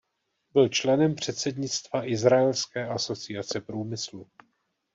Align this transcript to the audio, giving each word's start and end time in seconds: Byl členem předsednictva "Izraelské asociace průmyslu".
Byl 0.53 0.69
členem 0.69 1.15
předsednictva 1.15 2.05
"Izraelské 2.07 2.87
asociace 2.87 3.61
průmyslu". 3.61 4.27